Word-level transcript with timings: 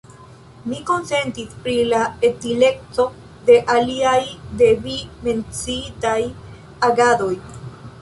Mi 0.69 0.77
konsentas 0.85 1.51
pri 1.65 1.75
la 1.91 1.99
utileco 2.31 3.07
de 3.51 3.59
la 3.61 3.77
aliaj 3.77 4.17
de 4.65 4.73
vi 4.89 4.99
menciitaj 5.29 6.19
agadoj. 6.93 7.35